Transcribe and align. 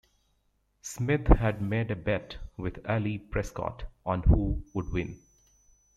Smith 0.81 1.27
had 1.27 1.61
made 1.61 1.91
a 1.91 1.95
bet 1.95 2.37
with 2.57 2.83
Allie 2.87 3.19
Prescott 3.19 3.83
on 4.03 4.23
who 4.23 4.63
would 4.73 4.89
win. 4.91 5.21